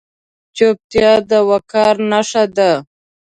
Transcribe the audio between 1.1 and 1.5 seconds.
د